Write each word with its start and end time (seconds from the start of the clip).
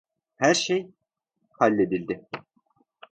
Her 0.35 0.53
şey 0.53 0.91
halledildi. 1.51 2.25